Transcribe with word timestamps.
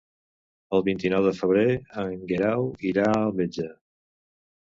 El 0.77 0.83
vint-i-nou 0.87 1.25
de 1.25 1.33
febrer 1.41 1.65
en 2.05 2.25
Guerau 2.31 2.65
irà 2.93 3.05
al 3.19 3.37
metge. 3.43 3.67